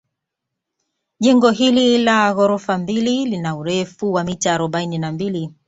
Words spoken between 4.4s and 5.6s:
arobaini na mbili